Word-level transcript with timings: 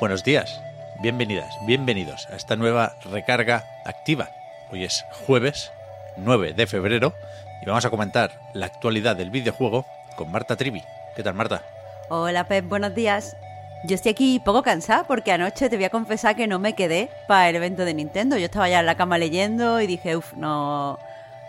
Buenos 0.00 0.24
días, 0.24 0.60
bienvenidas, 1.00 1.54
bienvenidos 1.66 2.28
a 2.30 2.36
esta 2.36 2.56
nueva 2.56 2.96
recarga 3.10 3.64
activa. 3.84 4.28
Hoy 4.70 4.84
es 4.84 5.04
jueves 5.26 5.72
9 6.16 6.52
de 6.52 6.66
febrero 6.66 7.14
y 7.62 7.66
vamos 7.66 7.84
a 7.84 7.90
comentar 7.90 8.32
la 8.52 8.66
actualidad 8.66 9.16
del 9.16 9.30
videojuego 9.30 9.86
con 10.16 10.30
Marta 10.30 10.56
Trivi. 10.56 10.82
¿Qué 11.16 11.22
tal, 11.22 11.34
Marta? 11.34 11.62
Hola, 12.08 12.44
Pep, 12.44 12.68
buenos 12.68 12.94
días. 12.94 13.36
Yo 13.84 13.94
estoy 13.94 14.12
aquí 14.12 14.40
poco 14.44 14.62
cansada 14.62 15.04
porque 15.04 15.32
anoche 15.32 15.70
te 15.70 15.76
voy 15.76 15.84
a 15.84 15.90
confesar 15.90 16.36
que 16.36 16.46
no 16.46 16.58
me 16.58 16.74
quedé 16.74 17.10
para 17.28 17.48
el 17.48 17.56
evento 17.56 17.84
de 17.84 17.94
Nintendo. 17.94 18.36
Yo 18.36 18.46
estaba 18.46 18.68
ya 18.68 18.80
en 18.80 18.86
la 18.86 18.96
cama 18.96 19.18
leyendo 19.18 19.80
y 19.80 19.86
dije, 19.86 20.16
uff, 20.16 20.32
no, 20.34 20.98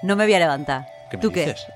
no 0.02 0.16
me 0.16 0.26
voy 0.26 0.34
a 0.34 0.40
levantar. 0.40 0.88
¿Qué 1.10 1.18
me 1.18 1.22
¿Tú 1.22 1.30
dices? 1.30 1.66
qué? 1.66 1.74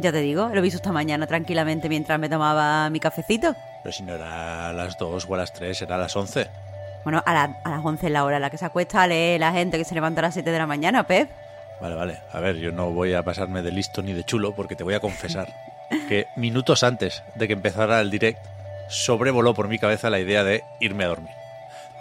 Ya 0.00 0.10
te 0.12 0.20
digo, 0.20 0.48
lo 0.48 0.58
he 0.58 0.60
visto 0.60 0.76
esta 0.76 0.92
mañana 0.92 1.26
tranquilamente 1.26 1.88
mientras 1.88 2.18
me 2.18 2.28
tomaba 2.28 2.90
mi 2.90 2.98
cafecito. 3.00 3.54
Pero 3.84 3.92
si 3.92 4.02
no 4.02 4.14
era 4.14 4.70
a 4.70 4.72
las 4.72 4.98
2 4.98 5.26
o 5.28 5.34
a 5.34 5.38
las 5.38 5.52
3, 5.52 5.82
era 5.82 5.94
a 5.94 5.98
las 5.98 6.16
11. 6.16 6.48
Bueno, 7.04 7.22
a, 7.24 7.32
la- 7.34 7.56
a 7.62 7.70
las 7.70 7.84
11 7.84 8.06
es 8.06 8.12
la 8.12 8.24
hora 8.24 8.38
a 8.38 8.40
la 8.40 8.50
que 8.50 8.58
se 8.58 8.64
acuesta 8.64 9.02
a 9.02 9.06
leer 9.06 9.38
la 9.38 9.52
gente 9.52 9.76
que 9.78 9.84
se 9.84 9.94
levanta 9.94 10.20
a 10.20 10.22
las 10.22 10.34
7 10.34 10.50
de 10.50 10.58
la 10.58 10.66
mañana, 10.66 11.06
Pep. 11.06 11.30
Vale, 11.80 11.94
vale. 11.94 12.18
A 12.32 12.40
ver, 12.40 12.56
yo 12.56 12.72
no 12.72 12.90
voy 12.90 13.14
a 13.14 13.22
pasarme 13.22 13.60
de 13.62 13.70
listo 13.70 14.02
ni 14.02 14.12
de 14.14 14.24
chulo 14.24 14.54
porque 14.56 14.74
te 14.74 14.82
voy 14.84 14.94
a 14.94 15.00
confesar 15.00 15.48
que 16.08 16.26
minutos 16.34 16.82
antes 16.82 17.22
de 17.36 17.46
que 17.46 17.52
empezara 17.52 18.00
el 18.00 18.10
direct 18.10 18.38
sobrevoló 18.88 19.54
por 19.54 19.68
mi 19.68 19.78
cabeza 19.78 20.08
la 20.10 20.18
idea 20.18 20.42
de 20.44 20.64
irme 20.80 21.04
a 21.04 21.08
dormir. 21.08 21.34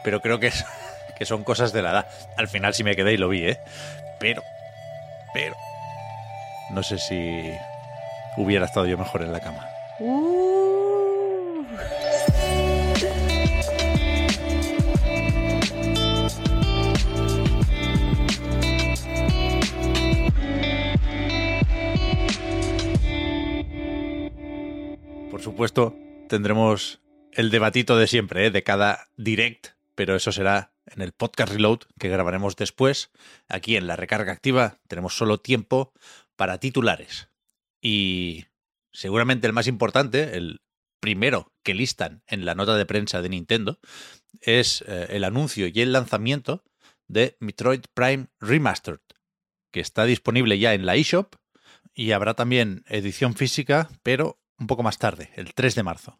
Pero 0.03 0.21
creo 0.21 0.39
que, 0.39 0.47
es- 0.47 0.65
que 1.17 1.25
son 1.25 1.43
cosas 1.43 1.73
de 1.73 1.81
la 1.81 1.91
edad. 1.91 2.07
Al 2.37 2.47
final 2.47 2.73
sí 2.73 2.83
me 2.85 2.95
quedé 2.95 3.13
y 3.13 3.17
lo 3.17 3.27
vi, 3.29 3.45
¿eh? 3.45 3.59
Pero, 4.19 4.41
pero... 5.33 5.53
No 6.71 6.81
sé 6.81 6.97
si 6.97 7.51
hubiera 8.37 8.65
estado 8.65 8.85
yo 8.87 8.97
mejor 8.97 9.21
en 9.21 9.33
la 9.33 9.41
cama. 9.41 9.67
Uh. 9.99 10.42
Por 25.33 25.41
supuesto, 25.41 25.97
tendremos 26.29 27.01
el 27.31 27.49
debatito 27.49 27.97
de 27.97 28.05
siempre, 28.05 28.45
¿eh? 28.45 28.51
de 28.51 28.61
cada 28.61 29.07
direct, 29.17 29.69
pero 29.95 30.15
eso 30.15 30.31
será 30.31 30.75
en 30.85 31.01
el 31.01 31.11
podcast 31.11 31.51
Reload 31.51 31.79
que 31.97 32.07
grabaremos 32.07 32.55
después. 32.55 33.09
Aquí 33.47 33.75
en 33.75 33.87
la 33.87 33.95
recarga 33.95 34.31
activa 34.31 34.77
tenemos 34.87 35.17
solo 35.17 35.39
tiempo 35.39 35.91
para 36.35 36.59
titulares. 36.59 37.29
Y 37.81 38.45
seguramente 38.91 39.47
el 39.47 39.53
más 39.53 39.65
importante, 39.65 40.37
el 40.37 40.61
primero 40.99 41.51
que 41.63 41.73
listan 41.73 42.21
en 42.27 42.45
la 42.45 42.53
nota 42.53 42.77
de 42.77 42.85
prensa 42.85 43.23
de 43.23 43.29
Nintendo, 43.29 43.79
es 44.39 44.83
eh, 44.87 45.07
el 45.09 45.23
anuncio 45.23 45.65
y 45.65 45.81
el 45.81 45.93
lanzamiento 45.93 46.63
de 47.07 47.37
Metroid 47.39 47.85
Prime 47.95 48.27
Remastered, 48.39 49.01
que 49.71 49.79
está 49.79 50.05
disponible 50.05 50.59
ya 50.59 50.75
en 50.75 50.85
la 50.85 50.95
eShop 50.95 51.37
y 51.95 52.11
habrá 52.11 52.35
también 52.35 52.83
edición 52.87 53.33
física, 53.33 53.89
pero 54.03 54.42
un 54.63 54.67
poco 54.67 54.83
más 54.83 54.97
tarde, 54.97 55.29
el 55.35 55.53
3 55.53 55.75
de 55.75 55.83
marzo. 55.83 56.19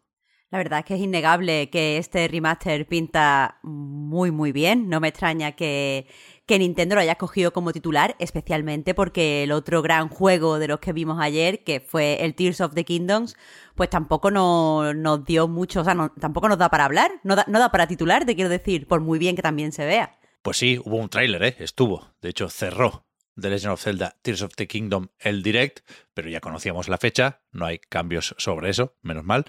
La 0.50 0.58
verdad 0.58 0.80
es 0.80 0.84
que 0.84 0.94
es 0.94 1.00
innegable 1.00 1.68
que 1.70 1.96
este 1.98 2.28
remaster 2.28 2.86
pinta 2.86 3.58
muy 3.64 4.30
muy 4.30 4.52
bien. 4.52 4.88
No 4.88 5.00
me 5.00 5.08
extraña 5.08 5.52
que, 5.52 6.06
que 6.46 6.58
Nintendo 6.60 6.94
lo 6.94 7.00
haya 7.00 7.12
escogido 7.12 7.52
como 7.52 7.72
titular, 7.72 8.14
especialmente 8.20 8.94
porque 8.94 9.42
el 9.42 9.50
otro 9.50 9.82
gran 9.82 10.08
juego 10.08 10.60
de 10.60 10.68
los 10.68 10.78
que 10.78 10.92
vimos 10.92 11.18
ayer, 11.20 11.64
que 11.64 11.80
fue 11.80 12.22
el 12.24 12.36
Tears 12.36 12.60
of 12.60 12.74
the 12.74 12.84
Kingdoms, 12.84 13.36
pues 13.74 13.90
tampoco 13.90 14.30
no- 14.30 14.94
nos 14.94 15.24
dio 15.24 15.48
mucho, 15.48 15.80
o 15.80 15.84
sea, 15.84 15.94
no- 15.94 16.12
tampoco 16.20 16.48
nos 16.48 16.58
da 16.58 16.68
para 16.68 16.84
hablar, 16.84 17.10
no 17.24 17.34
da, 17.34 17.44
no 17.48 17.58
da 17.58 17.72
para 17.72 17.88
titular, 17.88 18.24
te 18.24 18.36
quiero 18.36 18.50
decir, 18.50 18.86
por 18.86 19.00
muy 19.00 19.18
bien 19.18 19.34
que 19.34 19.42
también 19.42 19.72
se 19.72 19.86
vea. 19.86 20.18
Pues 20.42 20.58
sí, 20.58 20.78
hubo 20.84 20.98
un 20.98 21.08
tráiler, 21.08 21.42
¿eh? 21.42 21.56
Estuvo. 21.58 22.12
De 22.20 22.28
hecho, 22.28 22.48
cerró 22.50 23.03
The 23.40 23.50
Legend 23.50 23.72
of 23.72 23.82
Zelda 23.82 24.16
Tears 24.22 24.42
of 24.42 24.54
the 24.56 24.66
Kingdom 24.66 25.08
el 25.18 25.42
direct, 25.42 25.80
pero 26.14 26.28
ya 26.28 26.40
conocíamos 26.40 26.88
la 26.88 26.98
fecha, 26.98 27.42
no 27.52 27.66
hay 27.66 27.78
cambios 27.78 28.34
sobre 28.38 28.70
eso, 28.70 28.96
menos 29.02 29.24
mal. 29.24 29.44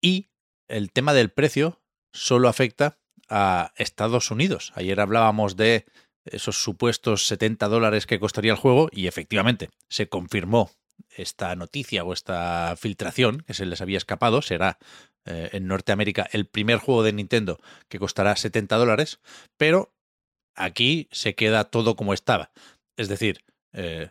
Y 0.00 0.30
el 0.68 0.92
tema 0.92 1.14
del 1.14 1.30
precio 1.30 1.82
solo 2.12 2.48
afecta 2.48 2.98
a 3.28 3.72
Estados 3.76 4.30
Unidos. 4.30 4.72
Ayer 4.74 5.00
hablábamos 5.00 5.56
de 5.56 5.86
esos 6.24 6.62
supuestos 6.62 7.26
70 7.26 7.68
dólares 7.68 8.06
que 8.06 8.20
costaría 8.20 8.52
el 8.52 8.58
juego 8.58 8.88
y 8.92 9.06
efectivamente 9.06 9.70
se 9.88 10.08
confirmó 10.08 10.70
esta 11.10 11.54
noticia 11.56 12.04
o 12.04 12.12
esta 12.12 12.74
filtración 12.76 13.40
que 13.40 13.54
se 13.54 13.66
les 13.66 13.80
había 13.80 13.98
escapado. 13.98 14.42
Será 14.42 14.78
eh, 15.24 15.50
en 15.52 15.66
Norteamérica 15.66 16.28
el 16.32 16.46
primer 16.46 16.78
juego 16.78 17.02
de 17.02 17.12
Nintendo 17.12 17.58
que 17.88 17.98
costará 17.98 18.36
70 18.36 18.76
dólares, 18.76 19.20
pero 19.56 19.94
aquí 20.54 21.08
se 21.12 21.34
queda 21.34 21.64
todo 21.64 21.96
como 21.96 22.14
estaba. 22.14 22.52
Es 22.96 23.08
decir, 23.08 23.44
eh, 23.72 24.10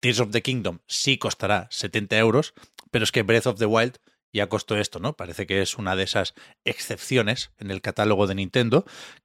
Tears 0.00 0.20
of 0.20 0.30
the 0.30 0.42
Kingdom 0.42 0.80
sí 0.86 1.18
costará 1.18 1.68
70 1.70 2.18
euros, 2.18 2.54
pero 2.90 3.04
es 3.04 3.12
que 3.12 3.22
Breath 3.22 3.46
of 3.46 3.58
the 3.58 3.66
Wild 3.66 3.98
ya 4.32 4.48
costó 4.48 4.76
esto, 4.76 4.98
¿no? 4.98 5.16
Parece 5.16 5.46
que 5.46 5.62
es 5.62 5.78
una 5.78 5.96
de 5.96 6.02
esas 6.02 6.34
excepciones 6.64 7.52
en 7.58 7.70
el 7.70 7.80
catálogo 7.80 8.26
de 8.26 8.34
Nintendo 8.34 8.84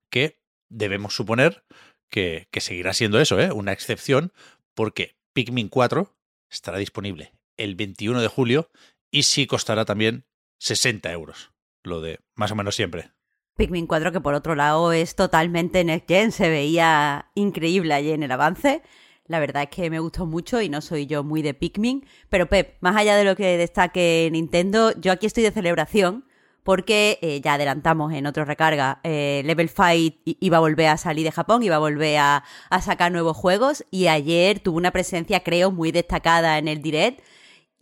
que 0.10 0.40
debemos 0.70 1.16
suponer 1.16 1.66
que, 2.10 2.48
seguirá 2.60 2.94
siendo 2.94 3.20
eso, 3.20 3.40
¿eh? 3.40 3.52
Una 3.52 3.72
excepción 3.72 4.32
porque 4.76 5.18
Pikmin 5.34 5.70
4 5.70 6.16
estará 6.50 6.78
disponible 6.78 7.34
el 7.58 7.76
21 7.76 8.22
de 8.22 8.28
julio 8.28 8.72
y 9.12 9.24
sí 9.24 9.48
costará 9.48 9.86
también 9.86 10.26
60 10.60 11.12
euros. 11.12 11.52
Lo 11.84 12.02
de 12.02 12.20
más 12.36 12.52
o 12.52 12.56
menos 12.56 12.76
siempre. 12.76 13.12
Pikmin 13.60 13.88
4, 13.88 14.14
que 14.14 14.22
por 14.22 14.34
otro 14.36 14.56
lado 14.56 14.94
es 14.94 15.16
totalmente 15.16 15.84
next 15.84 16.08
gen, 16.08 16.32
se 16.32 16.50
veía 16.50 17.26
increíble 17.36 17.94
allí 17.94 18.12
en 18.12 18.24
el 18.24 18.32
avance. 18.32 18.82
La 19.28 19.40
verdad 19.40 19.64
es 19.64 19.70
que 19.70 19.90
me 19.90 20.00
gustó 20.00 20.26
mucho 20.26 20.62
y 20.62 20.70
no 20.70 20.80
soy 20.80 21.08
yo 21.08 21.26
muy 21.26 21.42
de 21.42 21.54
Pikmin. 21.54 22.06
Pero 22.30 22.48
Pep, 22.48 22.78
más 22.80 22.96
allá 22.96 23.18
de 23.18 23.26
lo 23.26 23.36
que 23.36 23.58
destaque 23.58 24.30
Nintendo, 24.32 24.94
yo 25.00 25.12
aquí 25.12 25.26
estoy 25.28 25.44
de 25.44 25.52
celebración 25.52 26.24
porque 26.64 27.20
eh, 27.22 27.42
ya 27.42 27.56
adelantamos 27.56 28.14
en 28.14 28.28
otro 28.28 28.46
recarga, 28.46 29.02
eh, 29.04 29.42
Level 29.44 29.68
5 29.68 29.92
i- 29.94 30.38
iba 30.40 30.56
a 30.58 30.62
volver 30.62 30.88
a 30.88 30.98
salir 30.98 31.26
de 31.26 31.32
Japón, 31.34 31.62
iba 31.62 31.76
a 31.76 31.80
volver 31.80 32.18
a, 32.18 32.44
a 32.70 32.82
sacar 32.82 33.12
nuevos 33.12 33.36
juegos 33.36 33.84
y 33.92 34.08
ayer 34.08 34.60
tuvo 34.62 34.78
una 34.78 34.92
presencia, 34.92 35.42
creo, 35.42 35.70
muy 35.72 35.92
destacada 35.92 36.58
en 36.60 36.70
el 36.70 36.82
direct. 36.82 37.20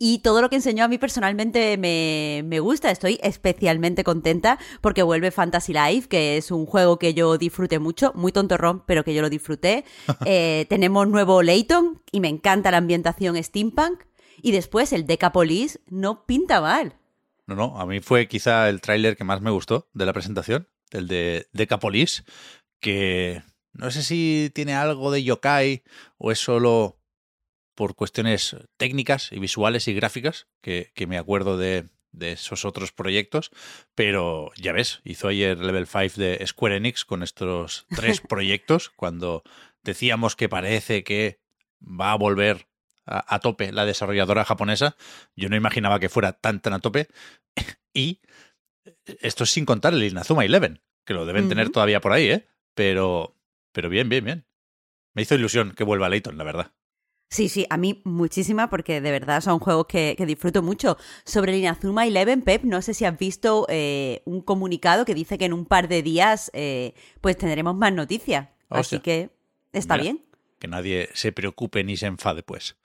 Y 0.00 0.20
todo 0.20 0.40
lo 0.40 0.48
que 0.48 0.56
enseñó 0.56 0.84
a 0.84 0.88
mí 0.88 0.96
personalmente 0.96 1.76
me, 1.76 2.42
me 2.44 2.60
gusta. 2.60 2.92
Estoy 2.92 3.18
especialmente 3.20 4.04
contenta 4.04 4.58
porque 4.80 5.02
vuelve 5.02 5.32
Fantasy 5.32 5.72
Life, 5.72 6.08
que 6.08 6.36
es 6.36 6.52
un 6.52 6.66
juego 6.66 7.00
que 7.00 7.14
yo 7.14 7.36
disfruté 7.36 7.80
mucho, 7.80 8.12
muy 8.14 8.30
tontorrón, 8.30 8.84
pero 8.86 9.02
que 9.02 9.12
yo 9.12 9.22
lo 9.22 9.30
disfruté. 9.30 9.84
Eh, 10.30 10.66
tenemos 10.68 11.08
nuevo 11.08 11.42
Layton 11.42 12.02
y 12.12 12.20
me 12.20 12.28
encanta 12.28 12.70
la 12.70 12.76
ambientación 12.76 13.42
steampunk. 13.42 14.02
Y 14.42 14.52
después 14.52 14.92
el 14.92 15.06
Decapolis 15.06 15.80
no 15.86 16.26
pinta 16.26 16.60
mal. 16.60 16.96
No, 17.46 17.54
no, 17.54 17.80
a 17.80 17.86
mí 17.86 18.00
fue 18.00 18.28
quizá 18.28 18.68
el 18.68 18.80
tráiler 18.80 19.16
que 19.16 19.24
más 19.24 19.40
me 19.40 19.50
gustó 19.50 19.88
de 19.94 20.04
la 20.04 20.12
presentación, 20.12 20.68
el 20.90 21.08
de 21.08 21.48
Decapolis, 21.52 22.24
que 22.78 23.42
no 23.72 23.90
sé 23.90 24.02
si 24.02 24.50
tiene 24.54 24.74
algo 24.74 25.10
de 25.10 25.24
yokai 25.24 25.82
o 26.18 26.30
es 26.30 26.38
solo 26.38 26.97
por 27.78 27.94
cuestiones 27.94 28.56
técnicas 28.76 29.30
y 29.30 29.38
visuales 29.38 29.86
y 29.86 29.94
gráficas, 29.94 30.48
que, 30.60 30.90
que 30.96 31.06
me 31.06 31.16
acuerdo 31.16 31.56
de, 31.56 31.86
de 32.10 32.32
esos 32.32 32.64
otros 32.64 32.90
proyectos, 32.90 33.52
pero 33.94 34.50
ya 34.56 34.72
ves, 34.72 35.00
hizo 35.04 35.28
ayer 35.28 35.56
Level 35.60 35.86
5 35.86 36.20
de 36.20 36.44
Square 36.44 36.74
Enix 36.74 37.04
con 37.04 37.22
estos 37.22 37.86
tres 37.94 38.20
proyectos, 38.28 38.90
cuando 38.90 39.44
decíamos 39.84 40.34
que 40.34 40.48
parece 40.48 41.04
que 41.04 41.38
va 41.80 42.10
a 42.10 42.16
volver 42.16 42.66
a, 43.06 43.32
a 43.32 43.38
tope 43.38 43.70
la 43.70 43.86
desarrolladora 43.86 44.44
japonesa, 44.44 44.96
yo 45.36 45.48
no 45.48 45.54
imaginaba 45.54 46.00
que 46.00 46.08
fuera 46.08 46.32
tan 46.32 46.60
tan 46.60 46.72
a 46.72 46.80
tope, 46.80 47.06
y 47.94 48.22
esto 49.20 49.44
es 49.44 49.50
sin 49.50 49.64
contar 49.64 49.94
el 49.94 50.02
Inazuma 50.02 50.44
Eleven, 50.44 50.82
que 51.04 51.14
lo 51.14 51.26
deben 51.26 51.48
tener 51.48 51.70
todavía 51.70 52.00
por 52.00 52.12
ahí, 52.12 52.28
¿eh? 52.28 52.48
Pero, 52.74 53.36
pero 53.70 53.88
bien, 53.88 54.08
bien, 54.08 54.24
bien. 54.24 54.46
Me 55.14 55.22
hizo 55.22 55.36
ilusión 55.36 55.74
que 55.76 55.84
vuelva 55.84 56.08
Layton, 56.08 56.36
la 56.36 56.42
verdad. 56.42 56.72
Sí, 57.30 57.50
sí, 57.50 57.66
a 57.68 57.76
mí 57.76 58.00
muchísima 58.04 58.70
porque 58.70 59.02
de 59.02 59.10
verdad 59.10 59.42
son 59.42 59.58
juegos 59.58 59.86
que, 59.86 60.16
disfruto 60.26 60.62
mucho. 60.62 60.96
Sobre 61.24 61.52
el 61.52 61.58
Inazuma 61.58 62.06
Eleven, 62.06 62.40
Pep, 62.40 62.64
no 62.64 62.80
sé 62.80 62.94
si 62.94 63.04
has 63.04 63.18
visto 63.18 63.66
eh, 63.68 64.22
un 64.24 64.40
comunicado 64.40 65.04
que 65.04 65.14
dice 65.14 65.36
que 65.36 65.44
en 65.44 65.52
un 65.52 65.66
par 65.66 65.88
de 65.88 66.02
días 66.02 66.50
eh, 66.54 66.94
pues 67.20 67.36
tendremos 67.36 67.76
más 67.76 67.92
noticias. 67.92 68.48
Así 68.70 69.00
que 69.00 69.30
está 69.72 69.96
bien. 69.96 70.24
Que 70.58 70.68
nadie 70.68 71.10
se 71.12 71.32
preocupe 71.32 71.84
ni 71.84 71.96
se 71.96 72.06
enfade, 72.06 72.42
pues. 72.42 72.76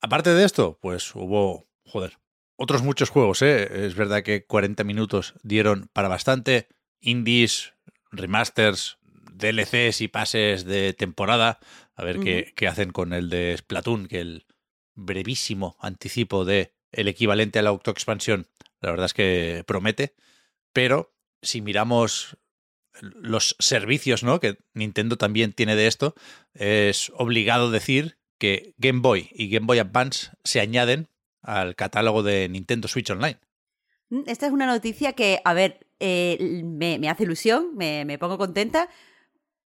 Aparte 0.00 0.34
de 0.34 0.44
esto, 0.44 0.78
pues 0.80 1.14
hubo, 1.14 1.68
joder, 1.84 2.18
otros 2.56 2.82
muchos 2.82 3.08
juegos, 3.08 3.42
¿eh? 3.42 3.86
Es 3.86 3.94
verdad 3.94 4.22
que 4.22 4.44
40 4.44 4.82
minutos 4.82 5.34
dieron 5.42 5.88
para 5.92 6.08
bastante. 6.08 6.68
Indies, 7.00 7.74
remasters, 8.10 8.97
DLCs 9.38 10.00
y 10.00 10.08
pases 10.08 10.64
de 10.64 10.92
temporada. 10.92 11.58
A 11.94 12.04
ver 12.04 12.20
qué, 12.20 12.52
qué, 12.54 12.68
hacen 12.68 12.90
con 12.90 13.12
el 13.12 13.28
de 13.30 13.56
Splatoon, 13.56 14.06
que 14.06 14.20
el 14.20 14.46
brevísimo 14.94 15.76
anticipo 15.80 16.44
de 16.44 16.74
el 16.92 17.08
equivalente 17.08 17.58
a 17.58 17.62
la 17.62 17.70
autoexpansión, 17.70 18.46
la 18.80 18.90
verdad 18.90 19.06
es 19.06 19.14
que 19.14 19.64
promete. 19.66 20.14
Pero 20.72 21.14
si 21.42 21.60
miramos 21.60 22.36
los 23.00 23.56
servicios 23.58 24.22
¿no? 24.22 24.40
que 24.40 24.58
Nintendo 24.74 25.16
también 25.16 25.52
tiene 25.52 25.76
de 25.76 25.86
esto, 25.86 26.14
es 26.54 27.12
obligado 27.16 27.70
decir 27.70 28.18
que 28.38 28.74
Game 28.78 29.00
Boy 29.00 29.28
y 29.32 29.48
Game 29.48 29.66
Boy 29.66 29.78
Advance 29.78 30.30
se 30.44 30.60
añaden 30.60 31.08
al 31.42 31.76
catálogo 31.76 32.22
de 32.22 32.48
Nintendo 32.48 32.88
Switch 32.88 33.10
Online. 33.10 33.38
Mm, 34.10 34.22
esta 34.26 34.46
es 34.46 34.52
una 34.52 34.66
noticia 34.66 35.12
que, 35.12 35.40
a 35.44 35.54
ver, 35.54 35.86
eh, 36.00 36.62
me, 36.64 37.08
hace 37.08 37.24
ilusión, 37.24 37.76
me, 37.76 38.18
pongo 38.18 38.38
contenta, 38.38 38.88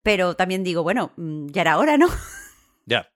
pero 0.02 0.34
también 0.34 0.64
digo, 0.64 0.82
bueno, 0.82 1.12
mm, 1.16 1.48
ya 1.48 1.62
era 1.62 1.78
hora, 1.78 1.96
¿no? 1.96 2.08
Ya, 2.84 3.12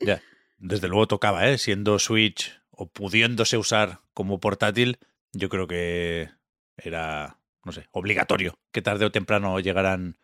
ya. 0.00 0.22
Desde 0.56 0.88
luego 0.88 1.06
tocaba, 1.06 1.46
¿eh? 1.46 1.58
Siendo 1.58 1.98
Switch 1.98 2.58
o 2.70 2.88
pudiéndose 2.88 3.58
usar 3.58 4.00
como 4.14 4.40
portátil, 4.40 4.98
yo 5.32 5.50
creo 5.50 5.66
que 5.66 6.30
era, 6.78 7.38
no 7.62 7.72
sé, 7.72 7.88
obligatorio 7.90 8.54
que 8.72 8.80
tarde 8.80 9.04
o 9.04 9.12
temprano 9.12 9.60
llegaran 9.60 10.16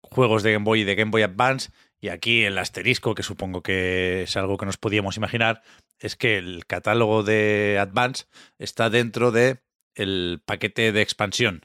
juegos 0.00 0.42
de 0.42 0.52
Game 0.52 0.64
Boy 0.64 0.80
y 0.80 0.84
de 0.84 0.96
Game 0.96 1.12
Boy 1.12 1.22
Advance. 1.22 1.70
Y 2.00 2.08
aquí 2.08 2.42
el 2.42 2.58
asterisco, 2.58 3.14
que 3.14 3.22
supongo 3.22 3.62
que 3.62 4.22
es 4.22 4.36
algo 4.36 4.58
que 4.58 4.66
nos 4.66 4.76
podíamos 4.76 5.16
imaginar, 5.16 5.62
es 6.00 6.16
que 6.16 6.36
el 6.36 6.66
catálogo 6.66 7.22
de 7.22 7.78
Advance 7.80 8.24
está 8.58 8.90
dentro 8.90 9.30
de 9.30 9.60
el 9.94 10.42
paquete 10.44 10.90
de 10.90 11.00
expansión. 11.00 11.62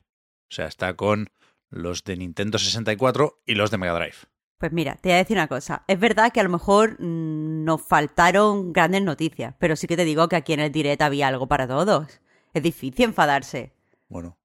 O 0.49 0.53
sea, 0.53 0.67
está 0.67 0.95
con 0.95 1.31
los 1.69 2.03
de 2.03 2.17
Nintendo 2.17 2.57
64 2.57 3.41
y 3.45 3.55
los 3.55 3.71
de 3.71 3.77
Mega 3.77 3.93
Drive. 3.93 4.15
Pues 4.57 4.71
mira, 4.71 4.95
te 4.95 5.09
voy 5.09 5.15
a 5.15 5.17
decir 5.17 5.37
una 5.37 5.47
cosa. 5.47 5.83
Es 5.87 5.99
verdad 5.99 6.31
que 6.31 6.39
a 6.39 6.43
lo 6.43 6.49
mejor 6.49 6.99
mm, 6.99 7.63
nos 7.63 7.81
faltaron 7.81 8.73
grandes 8.73 9.03
noticias, 9.03 9.53
pero 9.59 9.75
sí 9.75 9.85
que 9.85 9.95
te 9.95 10.05
digo 10.05 10.27
que 10.27 10.35
aquí 10.35 10.53
en 10.53 10.61
el 10.61 10.71
direct 10.71 11.01
había 11.01 11.27
algo 11.27 11.47
para 11.47 11.67
todos. 11.67 12.21
Es 12.53 12.63
difícil 12.63 13.05
enfadarse. 13.05 13.73
Bueno. 14.07 14.37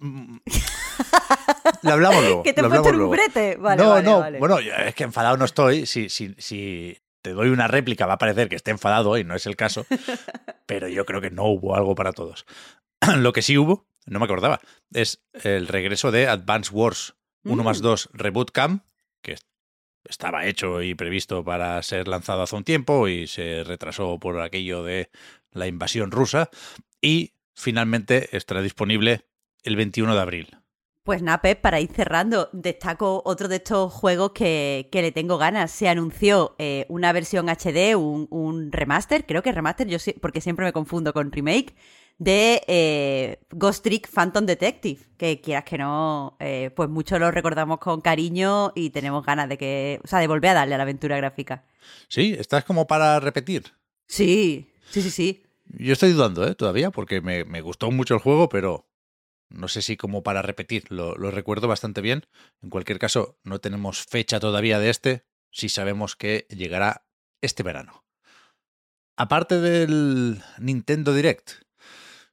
Lo 1.81 1.91
hablamos 1.91 2.23
luego. 2.23 2.43
que 2.43 2.53
te 2.53 2.61
he 2.61 2.63
puesto 2.63 2.89
un 2.89 3.09
brete. 3.09 3.57
Vale, 3.57 3.83
no, 3.83 4.01
no, 4.01 4.39
bueno, 4.39 4.59
es 4.59 4.93
que 4.95 5.03
enfadado 5.03 5.37
no 5.37 5.45
estoy. 5.45 5.85
Si, 5.85 6.09
si, 6.09 6.35
si 6.37 6.97
te 7.21 7.31
doy 7.31 7.49
una 7.49 7.67
réplica 7.67 8.05
va 8.05 8.13
a 8.13 8.17
parecer 8.17 8.49
que 8.49 8.55
esté 8.55 8.71
enfadado 8.71 9.17
y 9.17 9.23
no 9.23 9.35
es 9.35 9.45
el 9.45 9.55
caso, 9.55 9.85
pero 10.67 10.87
yo 10.87 11.05
creo 11.05 11.21
que 11.21 11.31
no 11.31 11.45
hubo 11.45 11.75
algo 11.75 11.95
para 11.95 12.13
todos. 12.13 12.45
Lo 13.17 13.33
que 13.33 13.41
sí 13.41 13.57
hubo, 13.57 13.87
no 14.05 14.19
me 14.19 14.25
acordaba, 14.25 14.59
es 14.93 15.23
el 15.43 15.67
regreso 15.67 16.11
de 16.11 16.27
Advance 16.27 16.71
Wars 16.73 17.15
1 17.43 17.63
más 17.63 17.81
2 17.81 18.09
mm. 18.11 18.17
Reboot 18.17 18.51
Camp, 18.51 18.83
que 19.21 19.37
estaba 20.03 20.45
hecho 20.45 20.81
y 20.81 20.95
previsto 20.95 21.43
para 21.43 21.81
ser 21.83 22.07
lanzado 22.07 22.41
hace 22.41 22.55
un 22.55 22.63
tiempo 22.63 23.07
y 23.07 23.27
se 23.27 23.63
retrasó 23.63 24.19
por 24.19 24.39
aquello 24.41 24.83
de 24.83 25.09
la 25.51 25.67
invasión 25.67 26.11
rusa 26.11 26.49
y 27.01 27.33
finalmente 27.55 28.35
estará 28.35 28.61
disponible 28.61 29.25
el 29.63 29.75
21 29.75 30.15
de 30.15 30.21
abril. 30.21 30.57
Pues 31.03 31.21
Nape, 31.21 31.57
para 31.57 31.81
ir 31.81 31.91
cerrando, 31.91 32.49
destaco 32.53 33.21
otro 33.25 33.49
de 33.49 33.57
estos 33.57 33.91
juegos 33.91 34.31
que, 34.31 34.87
le 34.89 35.11
tengo 35.11 35.37
ganas. 35.37 35.69
Se 35.69 35.89
anunció 35.89 36.55
eh, 36.59 36.85
una 36.87 37.11
versión 37.11 37.49
HD, 37.49 37.97
un, 37.97 38.71
remaster, 38.71 39.25
creo 39.25 39.43
que 39.43 39.51
remaster, 39.51 39.87
yo 39.87 39.97
porque 40.21 40.39
siempre 40.39 40.65
me 40.65 40.71
confundo 40.71 41.11
con 41.11 41.29
remake, 41.33 41.75
de 42.17 42.61
eh, 42.67 43.39
Ghost 43.51 43.83
Trick 43.83 44.09
Phantom 44.09 44.45
Detective, 44.45 45.01
que 45.17 45.41
quieras 45.41 45.65
que 45.65 45.77
no, 45.77 46.37
eh, 46.39 46.71
pues 46.75 46.89
mucho 46.89 47.19
lo 47.19 47.31
recordamos 47.31 47.79
con 47.79 48.01
cariño 48.01 48.71
y 48.75 48.91
tenemos 48.91 49.25
ganas 49.25 49.49
de 49.49 49.57
que, 49.57 49.99
o 50.03 50.07
sea, 50.07 50.19
de 50.19 50.27
volver 50.27 50.51
a 50.51 50.53
darle 50.53 50.75
a 50.75 50.77
la 50.77 50.83
aventura 50.83 51.17
gráfica. 51.17 51.65
Sí, 52.07 52.35
estás 52.37 52.63
como 52.63 52.87
para 52.87 53.19
repetir. 53.19 53.73
Sí, 54.07 54.71
sí, 54.89 55.01
sí, 55.01 55.09
sí. 55.09 55.43
Yo 55.65 55.93
estoy 55.93 56.11
dudando, 56.11 56.47
¿eh? 56.47 56.55
Todavía, 56.55 56.91
porque 56.91 57.21
me, 57.21 57.45
me 57.45 57.61
gustó 57.61 57.89
mucho 57.91 58.13
el 58.13 58.19
juego, 58.19 58.49
pero 58.49 58.87
no 59.53 59.67
sé 59.67 59.81
si 59.81 59.97
como 59.97 60.23
para 60.23 60.41
repetir, 60.41 60.91
lo, 60.91 61.13
recuerdo 61.15 61.67
bastante 61.67 62.01
bien. 62.01 62.25
En 62.61 62.69
cualquier 62.69 62.99
caso, 62.99 63.37
no 63.43 63.59
tenemos 63.59 64.03
fecha 64.03 64.39
todavía 64.39 64.79
de 64.79 64.89
este, 64.89 65.25
si 65.51 65.69
sabemos 65.69 66.15
que 66.15 66.47
llegará 66.49 67.05
este 67.41 67.63
verano. 67.63 68.03
Aparte 69.15 69.61
del 69.61 70.41
Nintendo 70.57 71.13
Direct, 71.13 71.62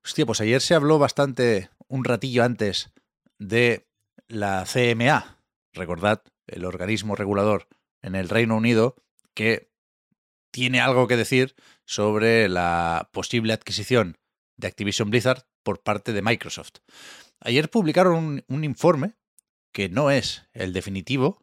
hostia, 0.05 0.27
pues 0.27 0.41
ayer 0.41 0.61
se 0.61 0.75
habló 0.75 0.99
bastante, 0.99 1.71
un 1.89 2.05
ratillo 2.05 2.45
antes, 2.45 2.91
de 3.39 3.89
la 4.29 4.65
CMA. 4.65 5.39
Recordad, 5.73 6.23
el 6.47 6.65
organismo 6.65 7.17
regulador 7.17 7.69
en 8.03 8.15
el 8.15 8.29
Reino 8.29 8.57
Unido 8.57 8.97
que 9.35 9.71
tiene 10.51 10.81
algo 10.81 11.07
que 11.07 11.17
decir 11.17 11.55
sobre 11.85 12.49
la 12.49 13.09
posible 13.13 13.53
adquisición 13.53 14.19
de 14.57 14.67
Activision 14.67 15.11
Blizzard 15.11 15.47
por 15.63 15.83
parte 15.83 16.13
de 16.13 16.23
Microsoft. 16.23 16.79
Ayer 17.41 17.71
publicaron 17.71 18.45
un, 18.47 18.65
informe 18.65 19.15
que 19.73 19.89
no 19.89 20.11
es 20.11 20.49
el 20.53 20.73
definitivo, 20.73 21.43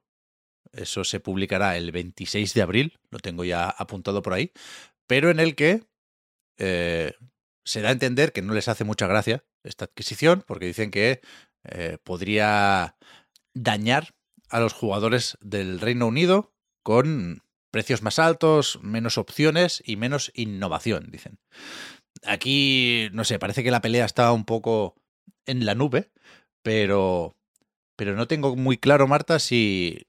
eso 0.74 1.04
se 1.04 1.20
publicará 1.20 1.78
el 1.78 1.92
26 1.92 2.54
de 2.54 2.62
abril, 2.62 3.00
lo 3.10 3.20
tengo 3.20 3.44
ya 3.44 3.70
apuntado 3.70 4.22
por 4.22 4.34
ahí, 4.34 4.52
pero 5.08 5.32
en 5.32 5.40
el 5.40 5.56
que 5.56 5.84
eh, 6.58 7.14
se 7.68 7.82
da 7.82 7.90
a 7.90 7.92
entender 7.92 8.32
que 8.32 8.42
no 8.42 8.54
les 8.54 8.70
hace 8.70 8.86
mucha 8.86 9.08
gracia 9.08 9.44
esta 9.64 9.86
adquisición, 9.86 10.42
porque 10.48 10.68
dicen 10.68 10.90
que 10.90 11.20
eh, 11.66 11.98
podría 12.02 12.96
dañar 13.54 14.16
a 14.50 14.62
los 14.62 14.72
jugadores 14.72 15.38
del 15.42 15.82
Reino 15.82 16.08
Unido 16.08 16.54
con 16.82 17.44
precios 17.70 18.02
más 18.02 18.20
altos, 18.20 18.80
menos 18.82 19.18
opciones 19.18 19.84
y 19.86 19.98
menos 19.98 20.32
innovación, 20.34 21.10
dicen. 21.12 21.40
Aquí, 22.24 23.10
no 23.12 23.26
sé, 23.26 23.38
parece 23.38 23.64
que 23.64 23.72
la 23.72 23.82
pelea 23.82 24.06
está 24.06 24.32
un 24.32 24.46
poco 24.46 24.96
en 25.46 25.66
la 25.66 25.76
nube, 25.76 26.10
pero, 26.62 27.36
pero 27.98 28.16
no 28.16 28.28
tengo 28.30 28.56
muy 28.56 28.78
claro, 28.78 29.08
Marta, 29.08 29.40
si 29.40 30.08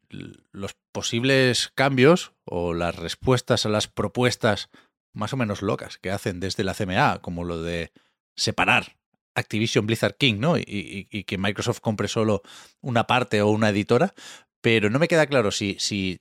los 0.52 0.76
posibles 0.92 1.72
cambios 1.74 2.34
o 2.44 2.72
las 2.72 2.94
respuestas 2.94 3.66
a 3.66 3.68
las 3.68 3.88
propuestas 3.88 4.70
más 5.12 5.32
o 5.32 5.36
menos 5.36 5.62
locas 5.62 5.98
que 5.98 6.10
hacen 6.10 6.40
desde 6.40 6.64
la 6.64 6.74
CMA, 6.74 7.20
como 7.20 7.44
lo 7.44 7.62
de 7.62 7.92
separar 8.36 8.96
Activision 9.34 9.86
Blizzard 9.86 10.16
King, 10.16 10.36
¿no? 10.38 10.58
Y, 10.58 11.08
y, 11.10 11.24
que 11.24 11.38
Microsoft 11.38 11.80
compre 11.80 12.08
solo 12.08 12.42
una 12.80 13.06
parte 13.06 13.40
o 13.42 13.48
una 13.48 13.70
editora, 13.70 14.14
pero 14.60 14.90
no 14.90 14.98
me 14.98 15.08
queda 15.08 15.26
claro 15.26 15.50
si, 15.50 15.76
si 15.78 16.20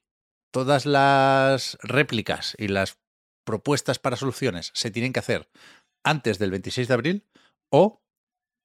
todas 0.51 0.85
las 0.85 1.77
réplicas 1.81 2.55
y 2.57 2.67
las 2.67 2.97
propuestas 3.45 3.99
para 3.99 4.17
soluciones 4.17 4.71
se 4.73 4.91
tienen 4.91 5.13
que 5.13 5.19
hacer 5.19 5.49
antes 6.03 6.37
del 6.37 6.51
26 6.51 6.87
de 6.87 6.93
abril 6.93 7.27
o 7.71 8.03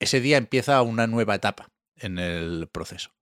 ese 0.01 0.21
día 0.21 0.37
empieza 0.37 0.83
una 0.83 1.07
nueva 1.07 1.35
etapa 1.35 1.71
en 1.97 2.19
el 2.19 2.69
proceso. 2.71 3.13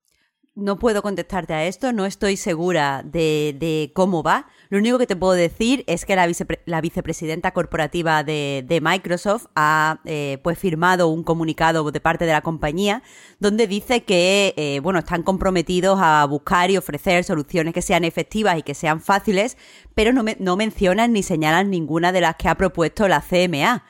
No 0.60 0.78
puedo 0.78 1.00
contestarte 1.00 1.54
a 1.54 1.64
esto, 1.64 1.94
no 1.94 2.04
estoy 2.04 2.36
segura 2.36 3.02
de, 3.02 3.90
cómo 3.94 4.22
va. 4.22 4.46
Lo 4.68 4.76
único 4.76 4.98
que 4.98 5.06
te 5.06 5.16
puedo 5.16 5.32
decir 5.32 5.84
es 5.86 6.04
que 6.04 6.14
la, 6.14 6.30
la 6.66 6.80
vicepresidenta 6.82 7.52
corporativa 7.52 8.22
de, 8.22 8.80
Microsoft 8.82 9.46
ha 9.56 10.00
eh, 10.04 10.38
pues 10.42 10.58
firmado 10.58 11.08
un 11.08 11.24
comunicado 11.24 11.90
de 11.90 12.00
parte 12.00 12.26
de 12.26 12.32
la 12.32 12.42
compañía 12.42 13.02
donde 13.38 13.66
dice 13.66 14.04
que 14.04 14.52
eh, 14.56 14.80
bueno 14.82 14.98
están 14.98 15.22
comprometidos 15.22 15.98
a 16.00 16.24
buscar 16.26 16.70
y 16.70 16.76
ofrecer 16.76 17.24
soluciones 17.24 17.72
que 17.72 17.82
sean 17.82 18.04
efectivas 18.04 18.58
y 18.58 18.62
que 18.62 18.74
sean 18.74 19.00
fáciles, 19.00 19.56
pero 19.94 20.12
no, 20.12 20.22
no 20.38 20.56
mencionan 20.56 21.14
ni 21.14 21.22
señalan 21.22 21.70
ninguna 21.70 22.12
de 22.12 22.20
las 22.20 22.36
que 22.36 22.48
ha 22.48 22.54
propuesto 22.54 23.08
la 23.08 23.22
CMA. 23.22 23.82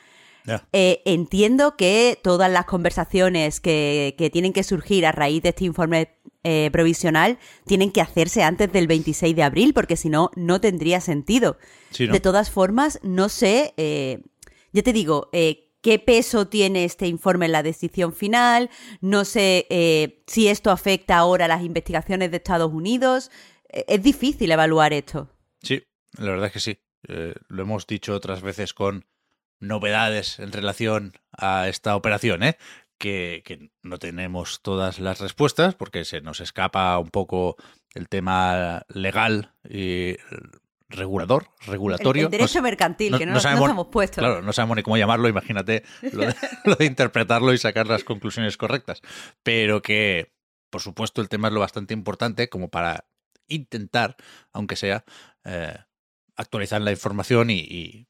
Eh, 0.73 1.01
entiendo 1.05 1.75
que 1.77 2.19
todas 2.21 2.51
las 2.51 2.65
conversaciones 2.65 3.59
que, 3.59 4.29
tienen 4.33 4.53
que 4.53 4.63
surgir 4.63 5.05
a 5.05 5.11
raíz 5.11 5.43
de 5.43 5.49
este 5.49 5.65
informe 5.65 6.09
eh, 6.43 6.69
provisional 6.71 7.37
tienen 7.65 7.91
que 7.91 8.01
hacerse 8.01 8.43
antes 8.43 8.71
del 8.71 8.87
26 8.87 9.35
de 9.35 9.43
abril, 9.43 9.73
porque 9.73 9.95
si 9.95 10.09
no, 10.09 10.31
no 10.35 10.61
tendría 10.61 11.01
sentido. 11.01 11.57
De 11.97 12.19
todas 12.19 12.49
formas, 12.49 12.99
no 13.03 13.29
sé, 13.29 13.73
eh, 13.77 14.21
ya 14.71 14.81
te 14.81 14.93
digo, 14.93 15.29
qué 15.31 15.99
peso 15.99 16.47
tiene 16.47 16.85
este 16.85 17.07
informe 17.07 17.47
en 17.47 17.51
la 17.51 17.63
decisión 17.63 18.13
final, 18.13 18.69
no 19.01 19.25
sé 19.25 19.67
si 20.27 20.47
esto 20.47 20.71
afecta 20.71 21.17
ahora 21.17 21.45
a 21.45 21.47
las 21.49 21.63
investigaciones 21.63 22.31
de 22.31 22.37
Estados 22.37 22.71
Unidos. 22.71 23.29
Es 23.69 24.01
difícil 24.01 24.51
evaluar 24.51 24.93
esto. 24.93 25.29
Sí, 25.61 25.83
La 26.17 26.31
verdad 26.31 26.47
es 26.47 26.53
que 26.53 26.59
sí. 26.59 26.79
Eh, 27.07 27.33
lo 27.47 27.63
hemos 27.63 27.87
dicho 27.87 28.13
otras 28.13 28.41
veces 28.41 28.73
con 28.73 29.05
novedades 29.59 30.39
en 30.39 30.51
relación 30.51 31.13
a 31.31 31.67
esta 31.67 31.95
operación, 31.95 32.43
¿eh? 32.43 32.57
Que, 33.01 33.41
que, 33.43 33.71
no 33.81 33.97
tenemos 33.97 34.61
todas 34.61 34.99
las 34.99 35.19
respuestas 35.19 35.73
porque 35.73 36.05
se 36.05 36.21
nos 36.21 36.39
escapa 36.39 36.99
un 36.99 37.09
poco 37.09 37.55
el 37.95 38.07
tema 38.07 38.83
legal 38.89 39.55
y 39.67 40.17
regulador, 40.91 41.47
regulatorio. 41.65 42.25
El, 42.25 42.31
derecho 42.31 42.61
mercantil, 42.61 43.17
que 43.17 43.25
no, 43.25 43.39
sabemos, 43.39 43.69
hemos 43.69 43.87
puesto. 43.87 44.21
Claro, 44.21 44.41
no 44.41 44.53
sabemos 44.53 44.77
ni 44.77 44.83
cómo 44.83 44.97
llamarlo, 44.97 45.27
imagínate 45.27 45.83
lo 46.65 46.75
de, 46.75 46.85
interpretarlo 46.85 47.53
y 47.53 47.57
sacar 47.57 47.87
las 47.87 48.03
conclusiones 48.03 48.57
correctas. 48.57 49.01
Pero 49.43 49.81
que, 49.81 50.31
por 50.69 50.81
supuesto, 50.81 51.21
el 51.21 51.29
tema 51.29 51.47
es 51.47 51.53
lo 51.53 51.59
bastante 51.59 51.93
importante 51.93 52.49
como 52.49 52.69
para 52.69 53.05
intentar, 53.47 54.15
aunque 54.53 54.75
sea, 54.75 55.03
eh, 55.45 55.77
actualizar 56.35 56.81
la 56.81 56.91
información 56.91 57.49
y, 57.49 58.07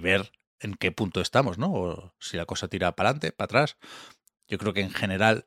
ver 0.00 0.32
en 0.60 0.74
qué 0.74 0.92
punto 0.92 1.20
estamos, 1.20 1.58
¿no? 1.58 1.72
O 1.72 2.14
si 2.20 2.36
la 2.36 2.46
cosa 2.46 2.68
tira 2.68 2.94
para 2.94 3.10
adelante, 3.10 3.32
para 3.32 3.46
atrás. 3.46 3.76
Yo 4.50 4.58
creo 4.58 4.74
que 4.74 4.80
en 4.80 4.90
general 4.90 5.46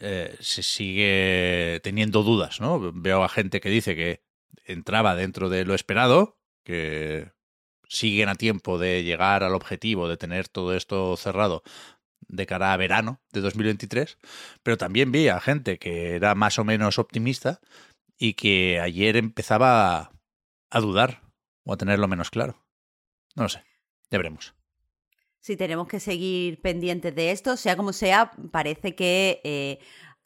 eh, 0.00 0.36
se 0.40 0.62
sigue 0.62 1.80
teniendo 1.84 2.24
dudas, 2.24 2.60
¿no? 2.60 2.92
Veo 2.92 3.22
a 3.22 3.28
gente 3.28 3.60
que 3.60 3.70
dice 3.70 3.94
que 3.94 4.22
entraba 4.64 5.14
dentro 5.14 5.48
de 5.48 5.64
lo 5.64 5.74
esperado, 5.74 6.36
que 6.64 7.30
siguen 7.88 8.28
a 8.28 8.34
tiempo 8.34 8.78
de 8.78 9.04
llegar 9.04 9.44
al 9.44 9.54
objetivo 9.54 10.08
de 10.08 10.16
tener 10.16 10.48
todo 10.48 10.74
esto 10.74 11.16
cerrado 11.16 11.62
de 12.26 12.46
cara 12.46 12.72
a 12.72 12.76
verano 12.76 13.20
de 13.32 13.40
2023, 13.40 14.18
pero 14.62 14.76
también 14.76 15.12
vi 15.12 15.28
a 15.28 15.40
gente 15.40 15.78
que 15.78 16.16
era 16.16 16.34
más 16.34 16.58
o 16.58 16.64
menos 16.64 16.98
optimista 16.98 17.60
y 18.18 18.34
que 18.34 18.80
ayer 18.80 19.16
empezaba 19.16 20.12
a 20.70 20.80
dudar 20.80 21.22
o 21.64 21.72
a 21.72 21.76
tenerlo 21.76 22.08
menos 22.08 22.30
claro. 22.30 22.64
No 23.36 23.44
lo 23.44 23.48
sé, 23.48 23.64
ya 24.10 24.18
veremos. 24.18 24.54
Sí, 25.40 25.56
tenemos 25.56 25.88
que 25.88 26.00
seguir 26.00 26.60
pendientes 26.60 27.14
de 27.14 27.30
esto, 27.30 27.56
sea 27.56 27.74
como 27.76 27.94
sea, 27.94 28.32
parece 28.52 28.94
que 28.94 29.40
eh, 29.42 29.78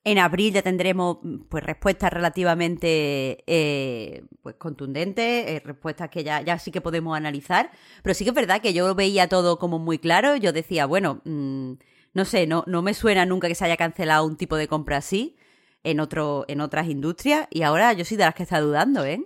en 0.04 0.18
abril 0.18 0.52
ya 0.52 0.62
tendremos 0.62 1.18
pues 1.49 1.64
respuestas 1.64 2.12
relativamente 2.12 3.44
eh, 3.47 4.25
pues 4.42 4.56
contundentes, 4.56 5.49
eh, 5.49 5.62
respuestas 5.64 6.11
que 6.11 6.25
ya, 6.25 6.42
ya 6.42 6.59
sí 6.59 6.71
que 6.71 6.80
podemos 6.80 7.16
analizar. 7.16 7.71
Pero 8.02 8.12
sí 8.14 8.25
que 8.25 8.30
es 8.30 8.35
verdad 8.37 8.61
que 8.61 8.75
yo 8.75 8.94
veía 8.94 9.28
todo 9.28 9.59
como 9.59 9.78
muy 9.78 9.99
claro. 9.99 10.37
Yo 10.37 10.52
decía, 10.52 10.85
bueno, 10.87 11.23
mm, 11.25 11.73
no 12.12 12.25
sé, 12.25 12.47
no, 12.47 12.64
no 12.66 12.83
me 12.83 12.92
suena 12.92 13.25
nunca 13.25 13.49
que 13.49 13.54
se 13.54 13.64
haya 13.64 13.76
cancelado 13.76 14.26
un 14.26 14.37
tipo 14.37 14.56
de 14.56 14.68
compra 14.68 14.99
así 14.99 15.37
en 15.85 16.00
otro, 16.00 16.44
en 16.49 16.61
otras 16.61 16.88
industrias. 16.88 17.47
Y 17.50 17.62
ahora 17.62 17.92
yo 17.94 18.04
soy 18.04 18.16
de 18.18 18.25
las 18.25 18.35
que 18.35 18.42
está 18.42 18.61
dudando, 18.61 19.04
¿eh? 19.06 19.25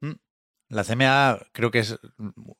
Mm. 0.00 0.12
La 0.68 0.84
CMA 0.84 1.38
creo 1.52 1.70
que 1.70 1.80
es 1.80 1.98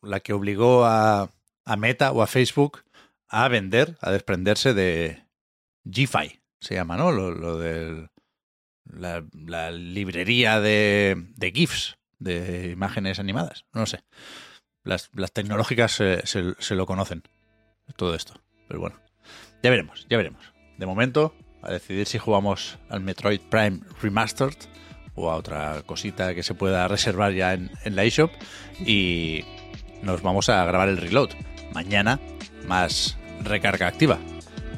la 0.03 0.21
que 0.21 0.35
obligó 0.35 0.85
a, 0.85 1.31
a 1.65 1.77
Meta 1.77 2.13
o 2.13 2.23
a 2.23 2.27
Facebook 2.27 2.85
a 3.29 3.49
vender, 3.49 3.97
a 4.01 4.11
desprenderse 4.11 4.75
de 4.75 5.25
GFI 5.85 6.45
se 6.65 6.75
llama, 6.75 6.97
¿no? 6.97 7.13
Lo, 7.13 7.31
lo 7.31 7.59
de 7.59 8.09
la, 8.85 9.71
librería 9.71 10.61
de, 10.61 11.27
de, 11.37 11.53
GIFs, 11.53 11.99
de 12.19 12.71
imágenes 12.73 13.19
animadas. 13.19 13.67
No 13.73 13.87
sé. 13.87 14.01
Las, 14.83 15.11
tecnológicas 15.33 15.93
se, 15.93 16.27
se, 16.27 16.75
lo 16.75 16.87
conocen, 16.87 17.23
todo 17.97 18.15
esto. 18.15 18.35
Pero 18.67 18.81
bueno, 18.81 18.97
ya 19.63 19.71
veremos, 19.71 20.07
ya 20.09 20.17
veremos. 20.17 20.53
De 20.79 20.87
momento, 20.87 21.35
a 21.63 21.71
decidir 21.71 22.07
si 22.07 22.19
jugamos 22.19 22.79
al 22.89 23.01
Metroid 23.01 23.41
Prime 23.41 23.81
Remastered 24.03 24.57
o 25.15 25.31
a 25.31 25.37
otra 25.37 25.83
cosita 25.87 26.35
que 26.35 26.43
se 26.43 26.55
pueda 26.55 26.89
reservar 26.89 27.33
ya 27.33 27.55
en, 27.55 27.71
en 27.85 27.97
la 27.97 28.05
eShop. 28.05 28.31
Y 28.81 29.45
nos 30.03 30.23
vamos 30.23 30.49
a 30.49 30.65
grabar 30.65 30.89
el 30.89 30.99
reload. 30.99 31.31
Mañana, 31.73 32.21
más 32.67 33.17
recarga 33.43 33.87
activa. 33.87 34.19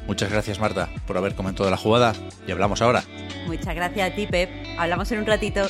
Muchas 0.07 0.31
gracias, 0.31 0.59
Marta, 0.59 0.89
por 1.05 1.17
haber 1.17 1.35
comentado 1.35 1.69
la 1.69 1.77
jugada 1.77 2.13
y 2.47 2.51
hablamos 2.51 2.81
ahora. 2.81 3.03
Muchas 3.45 3.75
gracias 3.75 4.11
a 4.11 4.15
ti, 4.15 4.25
Pep. 4.25 4.49
Hablamos 4.77 5.11
en 5.11 5.19
un 5.19 5.25
ratito. 5.25 5.67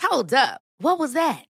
Hold 0.00 0.34
up. 0.34 0.60
What 0.78 0.98
was 0.98 1.14
that? 1.14 1.51